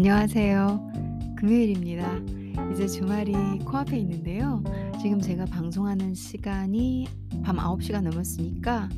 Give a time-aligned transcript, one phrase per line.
[0.00, 0.92] 안녕하세요.
[1.36, 2.10] 금요일입니다.
[2.72, 3.34] 이제 주말이
[3.66, 4.64] 코앞에 있는데요.
[4.98, 7.06] 지금 제가 방송하는 시간이
[7.44, 8.88] 밤 9 시가 넘었으니까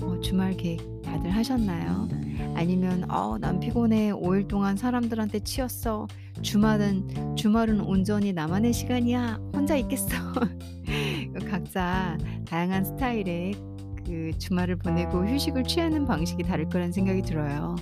[0.00, 2.08] 어 주말 계획 다들 하셨나요?
[2.54, 4.12] 아니면 "어 난 피곤해.
[4.12, 6.06] 5일 동안 사람들한테 치였어.
[6.40, 9.40] 주말은 주말은 온전히 나만의 시간이야.
[9.56, 10.06] 혼자 있겠어."
[11.50, 12.16] 각자
[12.46, 13.54] 다양한 스타일의
[14.06, 17.74] 그 주말을 보내고 휴식을 취하는 방식이 다를 거라는 생각이 들어요.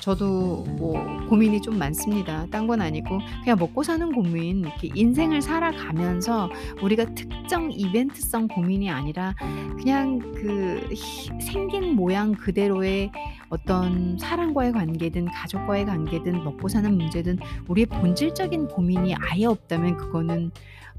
[0.00, 0.94] 저도 뭐
[1.28, 2.46] 고민이 좀 많습니다.
[2.50, 6.48] 딴 건 아니고 그냥 먹고 사는 고민, 이렇게 인생을 살아가면서
[6.82, 9.34] 우리가 특정 이벤트성 고민이 아니라
[9.76, 10.96] 그냥 그히
[11.40, 13.10] 생긴 모양 그대로의
[13.48, 17.38] 어떤 사람과의 관계든 가족과의 관계든 먹고 사는 문제든
[17.68, 20.50] 우리의 본질적인 고민이 아예 없다면 그거는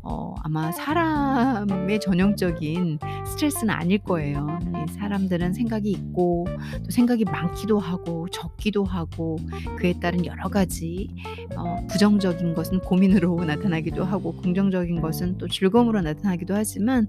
[0.04, 4.60] 어 아마 사람의 전형적인 스트레스는 아닐 거예요.
[4.88, 6.48] 이 사람들은 생각이 있고
[6.84, 9.38] 또 생각이 많기도 하고 적기도 하고
[9.78, 11.10] 그에 따른 여러 가지
[11.56, 17.08] 어 부정적인 것은 고민으로 나타나기도 하고 긍정적인 것은 또 즐거움으로 나타나기도 하지만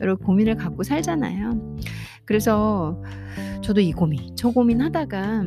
[0.00, 1.76] 여러 고민을 갖고 살잖아요.
[2.24, 3.02] 그래서
[3.62, 5.44] 저도 이 고민 저 고민 하다가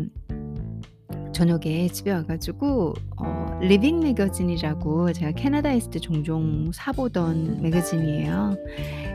[1.36, 8.56] 저녁에 집에 와 가지고 어 Living Magazine이라고 제가 캐나다에 있을 때 종종 사 보던 magazine이에요.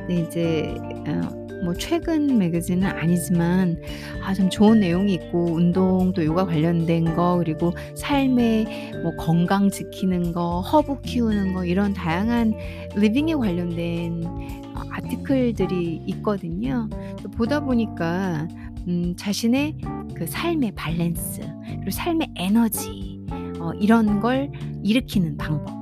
[0.06, 0.74] 근데 이제
[1.08, 3.76] 어 뭐 최근 magazine은 아니지만
[4.24, 10.32] 아 좀 좋은 내용이 있고 운동 또 요가 관련된 거 그리고 삶의 뭐 건강 지키는
[10.32, 12.54] 거, 허브 키우는 거 이런 다양한
[12.96, 16.88] living에 관련된 어 article들이 있거든요.
[17.22, 18.48] 또 보다 보니까
[18.88, 19.76] 음 자신의
[20.14, 21.42] 그 삶의 밸런스
[21.80, 23.20] 그리고 삶의 에너지
[23.58, 24.50] 어 이런 걸
[24.84, 25.80] 일으키는 방법.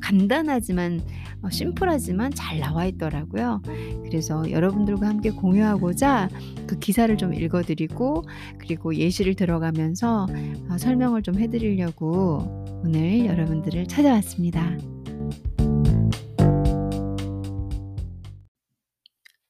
[0.00, 1.00] 간단하지만
[1.42, 3.60] 어 심플하지만 잘 나와 있더라고요.
[4.04, 6.28] 그래서 여러분들과 함께 공유하고자
[6.66, 8.24] 그 기사를 좀 읽어 드리고
[8.58, 10.26] 그리고 예시를 들어가면서
[10.70, 14.76] 어 설명을 좀 해 드리려고 오늘 여러분들을 찾아왔습니다.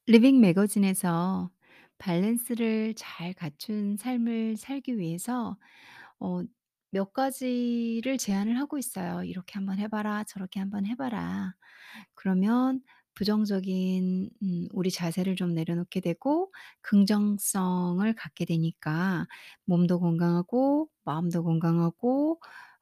[0.07, 1.49] Living Magazine에서
[1.99, 5.57] 밸런스를 잘 갖춘 삶을 살기 위해서
[6.19, 6.43] 어
[6.91, 9.23] 몇 가지를 제안을 하고 있어요.
[9.23, 10.23] "이렇게 한번 해 봐라.
[10.23, 11.53] 저렇게 한번 해 봐라."
[12.15, 12.81] 그러면
[13.15, 19.27] 부정적인 음 우리 자세를 좀 내려놓게 되고 긍정성을 갖게 되니까
[19.65, 22.39] 몸도 건강하고 마음도 건강하고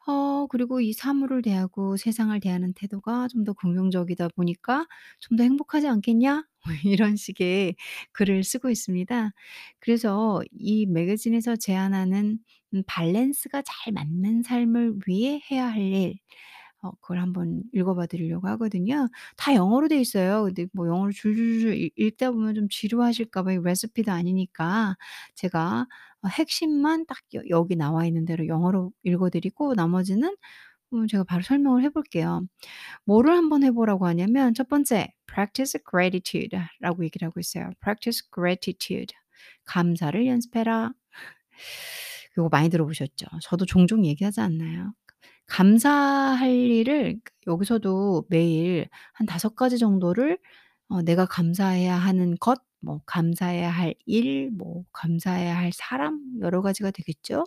[0.07, 4.87] 어 그리고 이 사물을 대하고 세상을 대하는 태도가 좀 더 긍정적이다 보니까
[5.19, 7.75] '좀 더 행복하지 않겠냐?' 뭐 이런 식의
[8.11, 9.31] 글을 쓰고 있습니다.
[9.79, 12.39] 그래서 이 매거진에서 제안하는
[12.73, 16.15] 음 밸런스가 잘 맞는 삶을 위해 해야 할 일
[16.81, 19.07] 어 그걸 한번 읽어 봐 드리려고 하거든요.
[19.37, 20.43] 다 영어로 돼 있어요.
[20.45, 24.95] 근데 뭐 영어를 줄줄줄 읽 읽다 보면 좀 지루하실까 봐 이 레시피도 아니니까
[25.35, 30.35] 제가 어 핵심만 딱여 여기 나와 있는 대로 영어로 읽어 드리고 나머지는
[30.93, 32.43] 음 제가 바로 설명을 해 볼게요.
[33.05, 37.71] 뭐를 한번 해 보라고 하냐면 첫 번째 practice gratitude 라고 얘기를 하고 있어요.
[37.81, 39.15] practice gratitude
[39.65, 40.93] 감사를 연습해라.
[42.37, 43.27] 요거 많이 들어보셨죠?
[43.41, 44.93] 저도 종종 얘기하지 않나요?
[45.47, 48.87] 감사할 일을 여기서도 매일
[49.19, 50.39] 한5 가지 정도를
[50.89, 56.91] 어 내가 감사해야 하는 것, 뭐 감사해야 할 일, 뭐 감사해야 할 사람 여러 가지가
[56.91, 57.45] 되겠죠.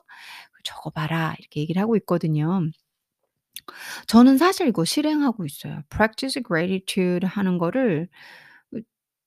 [0.65, 2.63] "적어 봐라." 이렇게 얘기를 하고 있거든요.
[4.07, 5.83] 저는 사실 이거 실행하고 있어요.
[5.91, 8.19] practice gratitude 하는 거를 그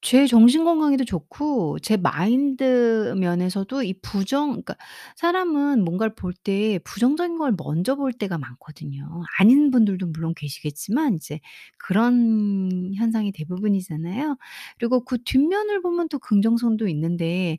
[0.02, 4.76] 제 정신 건강에도 좋고 제 마인드 면에서도 이 부정 그러니까
[5.16, 9.22] 사람은 뭔가를 볼 때 부정적인 걸 먼저 볼 때가 많거든요.
[9.40, 11.40] 아닌 분들도 물론 계시겠지만 이제
[11.78, 14.38] 그런 현상이 대부분이잖아요.
[14.80, 17.58] 그리고 그 뒷면을 보면 또 긍정성도 있는데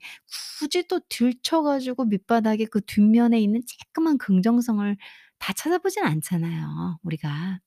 [0.59, 3.61] 굳이 또 들춰 가지고 밑바닥에 그 뒷면에 있는
[3.95, 4.97] 쬐끄만 긍정성을
[5.39, 7.61] 다 찾아보진 않잖아요, 우리가.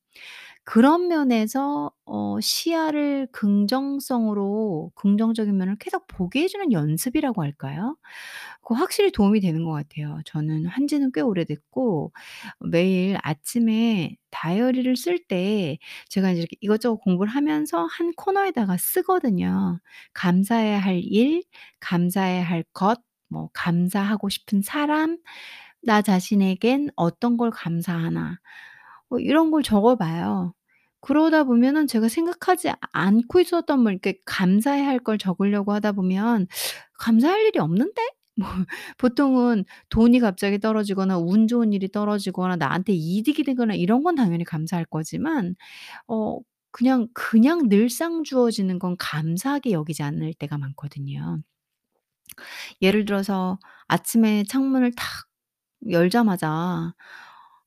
[0.66, 7.98] 그런 면에서 어 시야를 긍정성으로 긍정적인 면을 계속 보게 해 주는 연습이라고 할까요?
[8.62, 10.20] 그거 확실히 도움이 되는 것 같아요.
[10.26, 12.12] 저는 한 지는 꽤 오래됐고
[12.72, 15.78] 매일 아침에 다이어리를 쓸 때
[16.10, 19.80] 제가 이제 이렇게 이것저것 공부를 하면서 한 코너에다가 쓰거든요.
[20.14, 21.44] 감사해야 할 일,
[21.80, 23.00] 감사해야 할 것,
[23.30, 25.18] 뭐 감사하고 싶은 사람,
[25.84, 28.40] 나 자신에겐 어떤 걸 감사하나
[29.10, 30.54] 뭐 이런 걸 적어 봐요.
[31.06, 36.48] 그러다 보면은 제가 생각하지 않고 있었던 뭐 이렇게 감사해야 할 걸 적으려고 하다 보면
[37.00, 38.02] '감사할 일이 없는데?'
[38.38, 38.50] 뭐
[38.98, 44.86] 보통은 돈이 갑자기 떨어지거나 운 좋은 일이 떨어지거나 나한테 이득이 되거나 이런 건 당연히 감사할
[44.86, 45.56] 거지만
[46.08, 46.40] 어
[46.72, 51.42] 그냥, 그냥 늘상 주어지는 건 감사하게 여기지 않을 때가 많거든요.
[52.82, 55.06] 예를 들어서 아침에 창문을 탁
[55.90, 56.94] 열자마자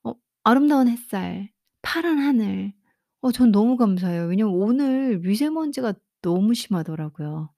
[0.05, 0.15] 어
[0.45, 1.51] 아름다운 햇살,
[1.83, 2.73] 파란 하늘
[3.23, 4.27] 어 전 너무 감사해요.
[4.27, 7.51] 왜냐면 오늘 미세먼지가 너무 심하더라고요.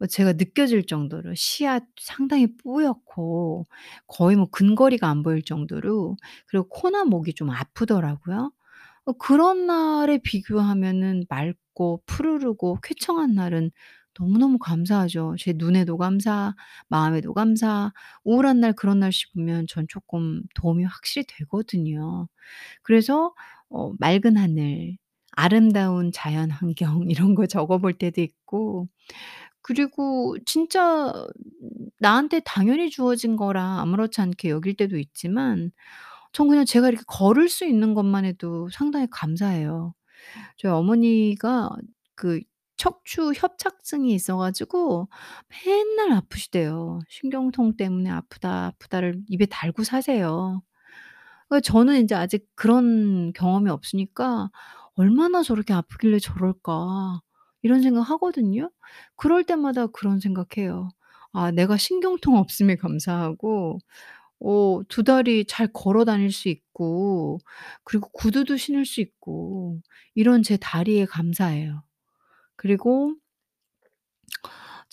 [0.00, 3.64] 어 제가 느껴질 정도로 시야 상당히 뿌옇고
[4.08, 6.16] 거의 뭐 근거리가 안 보일 정도로
[6.48, 8.52] 그리고 코나 목이 좀 아프더라고요.
[9.06, 13.70] 어 그런 날에 비교하면은 맑고 푸르르고 쾌청한 날은
[14.20, 15.36] 너무너무 감사하죠.
[15.40, 16.54] 제 눈에도 감사,
[16.88, 17.92] 마음에도 감사.
[18.24, 22.28] 우울한 날 그런 날씨 보면 전 쪼끔 도움이 확실히 되거든요.
[22.82, 23.34] 그래서
[23.74, 24.96] 어 맑은 하늘,
[25.32, 28.88] 아름다운 자연 환경 이런 거 적어 볼 때도 있고
[29.62, 31.12] 그리고 진짜
[32.00, 35.72] 나한테 당연히 주어진 거라 아무렇지 않게 여길 때도 있지만
[36.32, 39.94] 전 그냥 제가 이렇게 걸을 수 있는 것만 해도 상당히 감사해요.
[40.58, 41.70] 저희 어머니가
[42.16, 42.40] 그
[42.78, 45.08] 척추 협착증이 있어 가지고
[45.66, 47.00] 맨날 아프시대요.
[47.10, 50.62] "신경통 때문에 아프다, 아프다."를 입에 달고 사세요.
[51.50, 54.50] 그 저는 인제 아직 그런 경험이 없으니까
[54.94, 57.20] '얼마나 저렇게 아프길래 저럴까.'
[57.62, 58.70] 이런 생각하거든요.
[59.16, 60.88] 그럴 때마다 그런 생각해요.
[61.32, 63.78] '아 내가 신경통 없음에 감사하고
[64.40, 67.38] 어두 다리 잘 걸어 다닐 수 있고
[67.84, 69.80] 그리고 구두도 신을 수 있고
[70.14, 71.82] 이런 제 다리에 감사해요.'
[72.56, 73.14] 그리고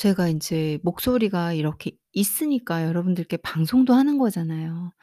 [0.02, 4.94] 제가 인제 목소리가 이렇게 있으니까 여러분들께 방송도 하는 거잖아요.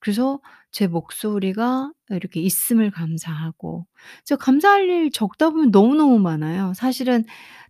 [0.00, 0.40] 그래서
[0.72, 3.86] 제 목소리가 이렇게 있음을 감사하고
[4.24, 6.72] 진짜 감사할 일 적다 보면 너무너무 많아요.
[6.74, 7.24] 사실은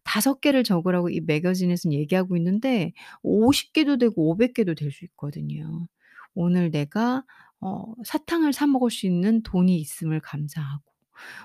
[0.05, 2.93] 5 개를 적으라고 이 매거진에선 얘기하고 있는데
[3.23, 5.89] 50 개도 되고 500 개도 될 수 있거든요.
[6.35, 7.25] 오늘 내가
[7.61, 10.82] 어 사탕을 사 먹을 수 있는 돈이 있음을 감사하고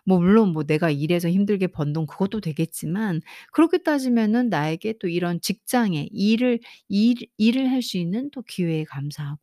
[0.06, 3.22] 뭐 물론 뭐 내가 일해서 힘들게 번 돈 그것도 되겠지만
[3.52, 6.60] 그렇게 따지면은 나에게 또 이런 직장에 일을
[6.90, 9.40] 일 일을 할 수 있는 또 기회에 감사하고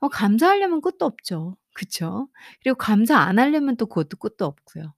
[0.00, 1.56] 어 감사하려면 끝도 없죠.
[1.74, 2.28] 그쵸?
[2.62, 4.94] 그리고 감사 안 하려면 또 그것도 끝도 없고요.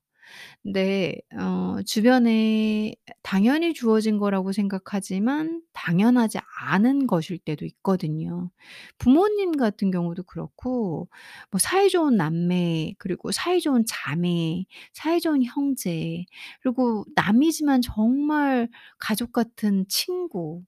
[0.63, 6.39] 근데 어 주변에 당연히 주어진 거라고 생각하지만 당연하지
[6.69, 8.51] 않은 것일 때도 있거든요.
[8.97, 11.09] 부모님 같은 경우도 그렇고
[11.51, 16.25] 뭐 사이 좋은 남매 그리고 사이 좋은 자매, 사이 좋은 형제
[16.61, 18.69] 그리고 남이지만 정말
[18.99, 20.63] 가족 같은 친구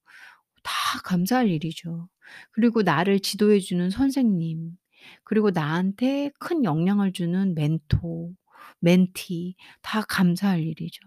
[0.63, 2.09] 다 감사할 일이죠.
[2.51, 4.71] 그리고 나를 지도해 주는 선생님
[5.23, 8.33] 그리고 나한테 큰 영향을 주는 멘토,
[8.79, 11.01] 멘티 다 감사할 일이죠.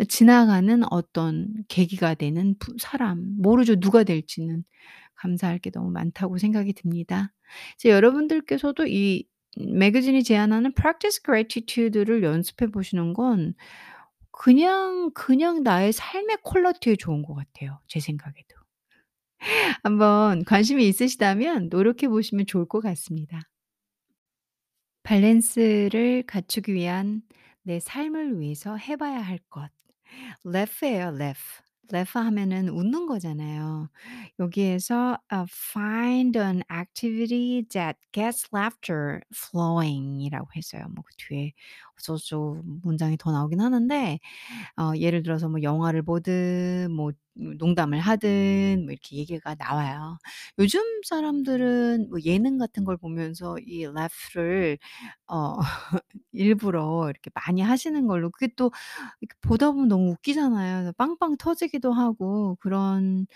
[0.00, 4.64] 어 지나가는 어떤 계기가 되는 부 사람 모르죠 누가 될지는.
[5.16, 7.32] 감사할 게 너무 많다고 생각이 듭니다.
[7.76, 9.24] 이제 여러분들께서도 이
[9.58, 13.54] 매거진이 제안하는 practice gratitude를 연습해 보시는 건
[14.32, 18.56] 그냥, 그냥 나의 삶의 퀄리티에 좋은 것 같아요 제 생각에도.
[19.82, 23.40] 한번 관심이 있으시다면 노력해 보시면 좋을 것 같습니다.
[25.04, 27.22] 밸런스를 갖추기 위한
[27.62, 29.70] 내 삶을 위해서 해 봐야 할 것.
[30.46, 31.62] laugh 예요 laugh.
[31.92, 33.90] laugh 하면은 웃는 거잖아요.
[34.40, 40.84] 여기에서 어 find an activity that gets laughter flowing 이라고 했어요.
[40.94, 41.52] 뭐 그 뒤에
[42.02, 44.18] 저쩌고 문장이 더 나오긴 하는데
[44.76, 50.18] 어 예를 들어서 뭐 영화를 보든 뭐 농담을 하든 뭐 이렇게 얘기가 나와요.
[50.58, 54.78] 요즘 사람들은 뭐 예능 같은 걸 보면서 이 laugh를
[55.28, 55.56] 어
[56.32, 58.70] 일부러 이렇게 많이 하시는 걸로 그게 또
[59.20, 60.76] 이렇게 보다 보면 너무 웃기잖아요.
[60.78, 63.26] 그래서 빵빵 터지기도 하고 그런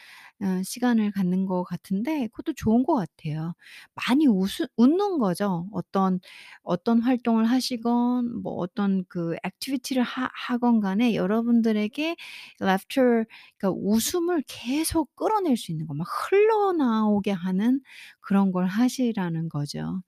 [0.42, 3.54] 어 시간을 갖는 것 같은데 그것도 좋은 것 같아요.
[3.94, 5.68] 많이 웃으 웃는 거죠.
[5.72, 6.20] 어떤,
[6.62, 12.16] 어떤 활동을 하시건 뭐 어떤 그 activity를 하 하건 간에 여러분들에게
[12.60, 13.24] laughter
[13.58, 17.80] 그러니까 웃음을 계속 끌어낼 수 있는 거 막 흘러나오게 하는
[18.20, 20.02] 그런 걸 하시라는 거죠.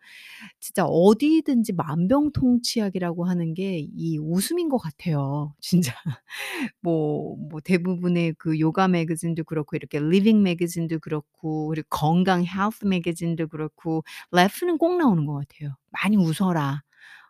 [0.60, 5.94] 진짜 어디든지 만병통치약이라고 하는 게 이 웃음인 것 같아요 진짜.
[6.82, 13.48] 뭐 뭐 대부분의 그 요가 매거진도 그렇고 이렇게 리빙 매거진도 그렇고 그리고 건강 헬스 매거진도
[13.48, 15.76] 그렇고 laugh는 꼭 나오는 것 같아요.
[15.90, 16.82] "많이 웃어라."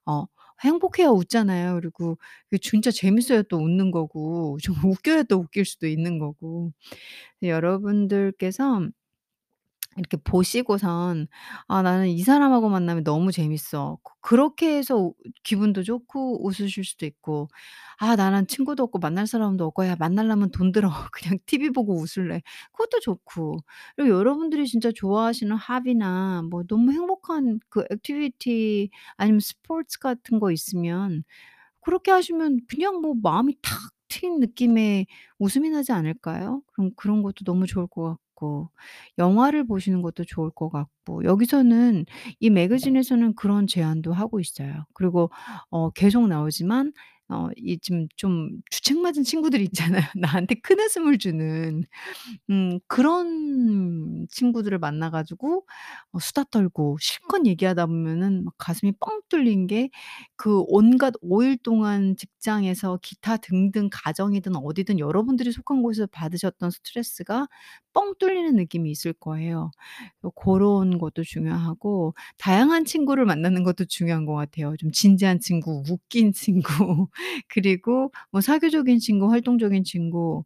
[0.07, 0.27] 어
[0.65, 1.75] 행복해야 웃잖아요.
[1.77, 2.19] 그리고
[2.51, 6.73] 그 진짜 재밌어야 또 웃는 거고 좀 웃겨야 또 웃길 수도 있는 거고.
[7.43, 8.89] 여러분들께서
[9.97, 11.27] 이렇게 보시고선
[11.69, 17.07] '아 나는 이 사람하고 만나면 너무 재밌어.' 그 그렇게 해서 우 기분도 좋고 웃으실 수도
[17.07, 17.49] 있고
[17.99, 20.91] '아 나는 친구도 없고 만날 사람도 없고 야 만나려면 돈 들어.
[21.13, 22.43] 그냥 TV 보고 웃을래.'
[22.73, 23.59] 그것도 좋고.
[23.97, 31.25] 그리고 여러분들이 진짜 좋아하시는 hobby나 뭐 너무 행복한 그 activity 아니면 스포츠 같은 거 있으면
[31.83, 33.75] 그렇게 하시면 그냥 뭐 마음이 탁
[34.09, 35.07] 트인 느낌의
[35.39, 36.63] 웃음이 나지 않을까요?
[36.75, 38.21] 그럼 그런 것도 너무 좋을 것 같고.
[38.41, 38.71] 같고
[39.19, 42.07] 영화를 보시는 것도 좋을 것 같고 여기서는
[42.41, 44.85] 이 매거진에서는 그런 제안도 하고 있어요.
[44.95, 45.31] 그리고
[45.71, 46.93] 어 계속 나오지만
[47.29, 50.03] 어이좀좀 주책맞은 친구들 있잖아요.
[50.17, 51.85] 나한테 큰 웃음을 주는
[52.51, 55.67] 음 그런 친구들을 만나 가지고
[56.13, 59.91] 어 수다 떨고 실컷 얘기하다 보면은 막 가슴이 뻥 뚫린 게
[60.37, 67.47] 그 온갖 5 일 동안 직장에서 기타 등등 가정이든 어디든 여러분들이 속한 곳에서 받으셨던 스트레스가
[67.95, 69.71] 뻥 뚫리는 느낌이 있을 거예요.
[70.23, 74.77] 어 고런 것도 중요하고 다양한 친구를 만나는 것도 중요한 것 같아요.
[74.79, 76.33] 좀 진지한 친구, 웃긴
[77.05, 77.09] 친구
[77.49, 80.45] 그리고 뭐 사교적인 친구, 활동적인 친구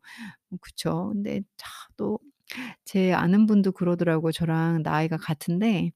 [0.50, 1.10] 뭐 그쵸.
[1.14, 4.32] 근데 자또제 아는 분도 그러더라고요.
[4.32, 5.92] 저랑 나이가 같은데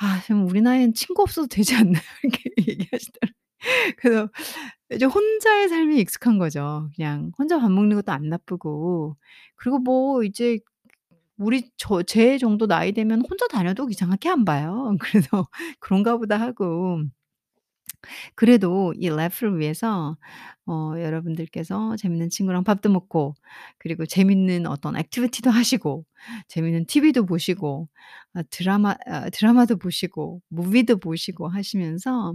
[0.00, 3.34] "아 좀 우리 나이엔 친구 없어도 되지 않나요?" 이렇게 얘기하시더라고요.
[3.98, 4.30] 그래서
[4.92, 6.90] 이제 혼자의 삶이 익숙한 거죠.
[6.96, 9.16] 그냥 혼자 밥 먹는 것도 안 나쁘고
[9.56, 10.58] 그리고 뭐 이제
[11.38, 14.96] 우리 저 제 정도 나이 되면 혼자 다녀도 이상하게 안 봐요.
[15.00, 15.48] 그래서
[15.80, 17.02] '그런가 보다.' 하고
[18.34, 20.16] 그래도 이 laugh를 위해서
[20.66, 23.34] 어 여러분들께서 재밌는 친구랑 밥도 먹고
[23.78, 26.04] 그리고 재밌는 어떤 activity도 하시고
[26.48, 27.88] 재밌는 TV도 보시고
[28.34, 32.34] 아 드라마 아 드라마도 보시고 무비도 보시고 하시면서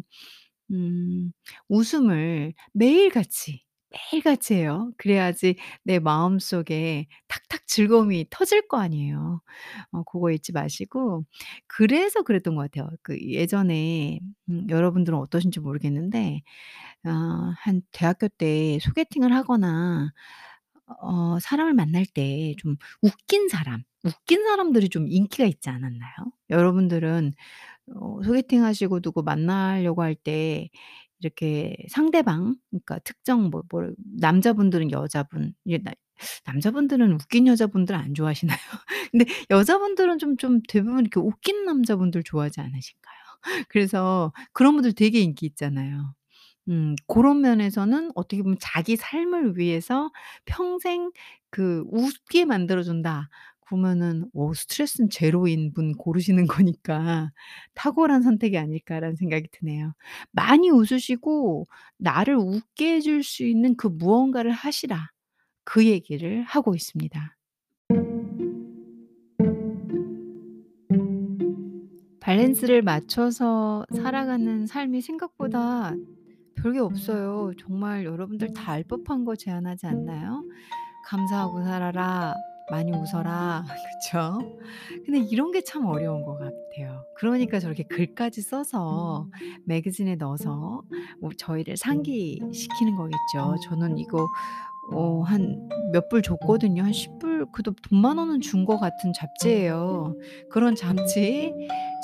[0.72, 1.32] 음
[1.70, 4.92] 웃음을 매일같이, 매일같이 해요.
[4.98, 9.42] 그래야지 내 마음속에 탁탁 즐거움이 터질 거 아니에요.
[9.92, 11.26] 어 고거 잊지 마시고
[11.68, 12.90] 그래서 그랬던 것 같아요.
[13.04, 14.20] 그 예전에
[14.50, 16.42] 음 여러분들은 어떠신지 모르겠는데
[17.08, 20.12] 어 한 대학교 때 소개팅을 하거나
[21.02, 26.12] 어 사람을 만날 때 좀 웃긴 사람, 웃긴 사람들이 좀 인기가 있지 않았나요?
[26.50, 27.34] 여러분들은
[27.96, 30.70] 어 소개팅 하시고 누구 만나려고 할 때
[31.24, 35.54] 이렇게 상대방 그러니까 특정 뭐 뭐 남자분들은 여자분
[36.46, 38.58] 남자분들은 웃긴 여자분들 안 좋아하시나요?
[39.12, 43.16] 근데 여자분들은 좀 좀 대부분 이렇게 웃긴 남자분들 좋아하지 않으신가요?
[43.70, 46.14] 그래서 그런 분들 되게 인기 있잖아요.
[46.70, 50.12] 음 고런 면에서는 어떻게 보면 자기 삶을 위해서
[50.46, 51.12] 평생
[51.50, 53.30] 그 웃게 만들어 준다.
[53.78, 57.32] 그러면은 어 스트레스는 제로인 분 고르시는 거니까
[57.76, 59.94] '탁월한 선택이 아닐까.'라는 생각이 드네요.
[60.32, 61.66] 많이 웃으시고
[61.98, 65.10] 나를 웃게 해줄 수 있는 그 무언가를 하시라.
[65.66, 67.38] 그 얘기를 하고 있습니다.
[72.20, 75.94] 밸런스를 맞춰서 살아가는 삶이 생각보다
[76.56, 77.52] 별게 없어요.
[77.60, 80.44] 정말 여러분들 다 알 법한 거 제안하지 않나요?
[81.06, 82.36] "감사하고 살아라.
[82.72, 83.64] 많이 웃어라."
[84.02, 84.40] 그쵸?
[85.06, 87.06] 근데 이런 게 참 어려운 것 같아요.
[87.16, 89.28] 그러니까 저렇게 글까지 써서
[89.66, 90.82] 매거진에 넣어서
[91.22, 93.56] 뭐 저희를 상기시키는 거겠죠.
[93.70, 94.28] 저는 이거
[94.92, 96.84] 어 한 몇 불 줬거든요.
[96.84, 100.16] 한 10불 그래도 돈만 원은 준 것 같은 잡지예요.
[100.50, 101.54] 그런 잡지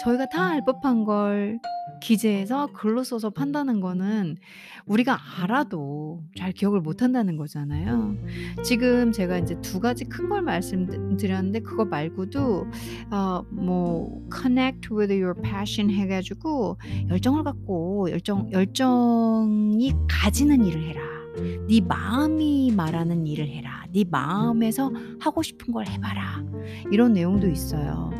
[0.03, 1.59] 저희가 다 알 법한 걸
[2.01, 4.37] 기재해서 글로 써서 판다는 거는
[4.85, 8.15] 우리가 알아도 잘 기억을 못 한다는 거잖아요.
[8.63, 12.67] 지금 제가 인제 두 가지 큰 걸 말씀드 드렸는데 그거 말고도
[13.11, 16.77] 어 뭐 "connect with your passion." 해 가지고
[17.09, 21.18] 열정을 갖고 열정 열정이 가지는 일을 해라.
[21.67, 23.85] 네 마음이 말하는 일을 해라.
[23.91, 26.43] 네 마음에서 하고 싶은 걸 해 봐라.
[26.91, 28.11] 이런 내용도 있어요.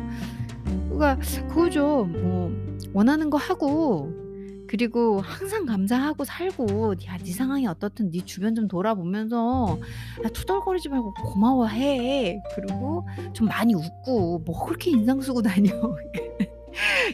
[0.90, 1.16] 그러니까
[1.48, 2.04] 그거죠.
[2.04, 2.50] 뭐
[2.92, 4.12] 원하는 거 하고
[4.68, 9.78] 그리고 항상 감사하고 살고 야 네 상황이 어떻든 네 주변 좀 돌아보면서
[10.24, 12.40] 야 투덜거리지 말고 고마워해.
[12.54, 15.70] 그리고 좀 많이 웃고 뭐 그렇게 인상 쓰고 다녀.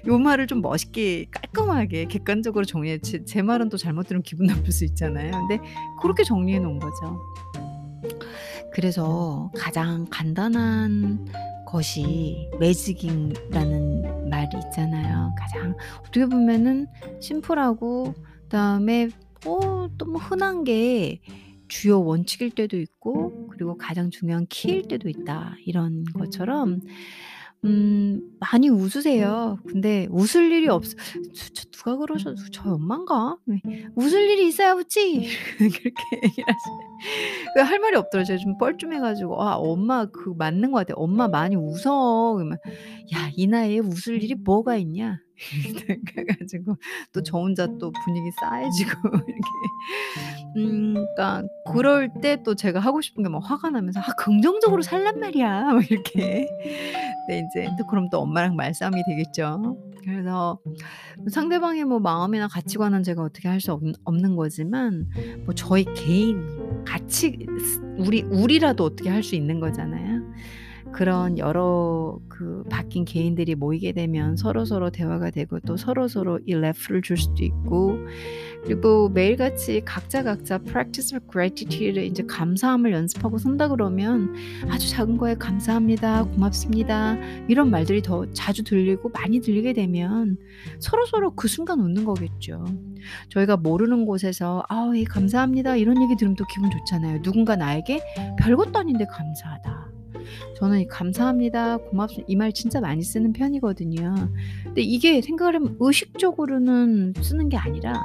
[0.07, 4.71] 요 말을 좀 멋있게 깔끔하게 객관적으로 정리해 제 제 말은 또 잘못 들으면 기분 나쁠
[4.73, 5.33] 수 있잖아요.
[5.33, 5.59] 근데
[6.01, 7.19] 고렇게 정리해 놓은 거죠.
[8.73, 11.27] 그래서 가장 간단한
[11.67, 15.35] 것이 매직잉이라는 말이 있잖아요.
[15.39, 16.87] 가장 어떻게 보면은
[17.21, 19.09] 심플하고 그다음에
[19.47, 21.21] 어 너무 흔한 게
[21.69, 25.57] 주요 원칙일 때도 있고 그리고 가장 중요한 키일 때도 있다.
[25.65, 26.81] 이런 것처럼
[27.67, 29.59] 음 많이 웃으세요.
[29.69, 30.95] 근데 웃을 일이 없어
[31.35, 33.39] 저저 누가 그러셔 저희 엄마인가?
[33.47, 33.61] 네.
[33.97, 35.27] "웃을 일이 있어야 웃지."
[35.59, 36.87] 그렇게 얘기를 하시네.
[37.55, 38.25] 그할 말이 없더라고요.
[38.25, 40.95] 제가 좀 뻘쭘해 가지고 "아 엄마 그 맞는 것 같아.
[40.97, 42.59] 엄마 많이 웃어." 그러면
[43.15, 45.21] "야 이 나이에 웃을 일이 뭐가 있냐."
[46.15, 46.77] 그래 가지고
[47.13, 48.91] 또 저 혼자 또 분위기 싸해지고
[49.29, 49.51] 이렇게
[50.57, 50.86] 음
[51.17, 55.65] 그러니까 그럴 때 또 제가 하고 싶은 게 막 화가 나면서 "아 긍정적으로 살란 말이야."
[55.75, 56.49] 막 이렇게.
[57.29, 59.77] 네 인제 또 그럼 또 엄마랑 말싸움이 되겠죠.
[60.05, 60.61] 그래서
[61.31, 65.07] 상대방의 뭐 마음이나 가치관은 제가 어떻게 할 수없 없는 거지만
[65.47, 70.23] 뭐 저희 개인 가치 스 우리 우리라도 어떻게 할 수 있는 거잖아요.
[70.97, 77.19] 그런 여러 그 바뀐 개인들이 모이게 되면 서로서로 대화가 되고 또 서로서로 이 레프를 줄
[77.19, 77.99] 수도 있고
[78.65, 84.35] 그리고 매일같이 각자 각자 practice of gratitude를 이제 감사함을 연습하고 산다 그러면
[84.71, 86.25] 아주 작은 거에 감사합니다.
[86.25, 87.19] 고맙습니다.
[87.47, 90.39] 이런 말들이 더 자주 들리고 많이 들리게 되면
[90.79, 92.65] 서로서로 그 순간 웃는 거겠죠.
[93.29, 95.77] 저희가 모르는 곳에서 아, 예, 감사합니다.
[95.77, 97.21] 이런 얘기 들으면 또 기분 좋잖아요.
[97.21, 98.01] 누군가 나에게
[98.39, 99.86] 별것도 아닌데 감사하다.
[100.59, 101.79] 저는 이 감사합니다.
[101.79, 102.27] 고맙습니다.
[102.29, 104.31] 이 말 진짜 많이 쓰는 편이거든요.
[104.65, 108.03] 근데 이게 생각을 하면 의식적으로는 쓰는 게 아니라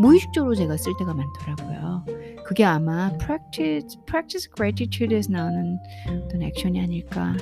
[0.00, 2.04] 무의식적으로 제가 쓸 때가 많더라고요.
[2.46, 5.76] 그게 아마 practice, practice gratitude에서 나오는
[6.08, 7.36] 어떤 액션이 아닐까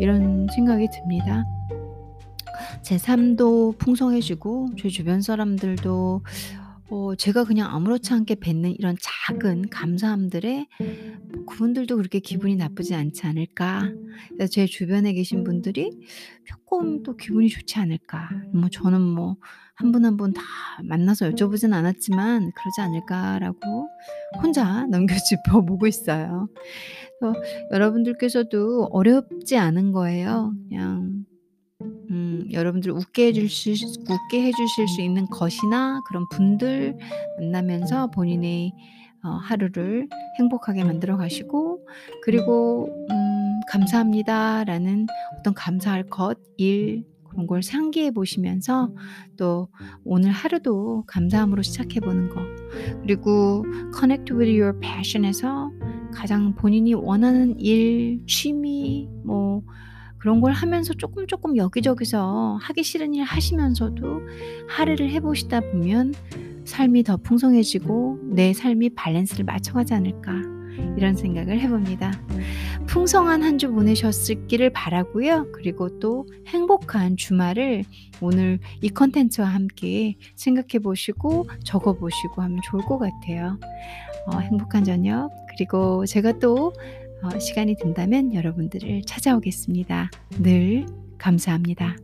[0.00, 1.44] 이런 생각이 듭니다.
[2.82, 6.22] 제 삶도 풍성해지고 제 주변 사람들도
[6.90, 10.66] 어 제가 그냥 아무렇지 않게 뱉는 이런 작은 감사함들에
[11.32, 13.92] 뭐 '그분들도 그렇게 기분이 나쁘지 않지 않을까?'
[14.50, 15.90] 제 주변에 계신 분들이
[16.46, 18.28] 쪼끔 또 기분이 좋지 않을까?
[18.52, 19.36] 뭐 저는 뭐
[19.80, 20.42] 한 분 한 분 다
[20.84, 23.88] 만나서 여쭤보진 않았지만 '그러지 않을까?'라고
[24.42, 26.48] 혼자 넘겨짚어 보고 있어요.
[27.22, 27.32] 어
[27.72, 30.54] 여러분들께서도 어렵지 않은 거예요.
[30.68, 31.26] 그냥 음
[32.52, 33.74] 여러분들 웃게 해 주실
[34.08, 36.96] 웃게 해 주실 수 있는 것이나 그런 분들
[37.38, 38.72] 만나면서 본인의
[39.22, 41.86] 어 하루를 행복하게 만들어 가시고
[42.22, 45.06] 그리고 음 '감사합니다.'라는
[45.38, 48.92] 어떤 감사할 것, 일 그런 걸 상기해 보시면서
[49.36, 49.68] 또
[50.04, 52.40] 오늘 하루도 감사함으로 시작해 보는 거
[53.02, 53.64] 그리고
[53.96, 55.70] connect with your passion에서
[56.12, 59.62] 가장 본인이 원하는 일, 취미 뭐
[60.20, 64.22] 그런 걸 하면서 쪼끔 쪼끔 여기저기서 하기 싫은 일 하시면서도
[64.68, 66.14] 할애를 해 보시다 보면
[66.64, 70.32] '삶이 더 풍성해지고 내 삶이 밸런스를 맞춰가지 않을까.'
[70.96, 72.12] 이런 생각을 해 봅니다.
[72.86, 75.52] 풍성한 한 주 보내셨기를 바라고요.
[75.52, 77.84] 그리고 또 행복한 주말을
[78.22, 83.58] 오늘 이 콘텐츠와 함께 생각해 보시고 적어 보시고 하면 좋을 것 같아요.
[84.26, 86.72] 어 행복한 저녁 그리고 제가 또어
[87.38, 90.10] 시간이 된다면 여러분들을 찾아오겠습니다.
[90.42, 90.86] 늘
[91.18, 91.96] 감사합니다.